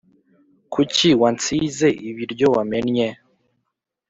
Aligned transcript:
Kuki 0.73 1.09
wansize 1.21 1.87
ibiryo 2.09 2.47
wamennye 2.55 3.07